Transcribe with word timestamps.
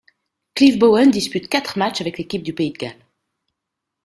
Cliff 0.55 0.79
Bowen 0.79 1.11
dispute 1.11 1.47
quatre 1.47 1.77
matchs 1.77 2.01
avec 2.01 2.17
l'équipe 2.17 2.41
du 2.41 2.53
pays 2.53 2.71
de 2.71 2.77
Galles. 2.79 3.05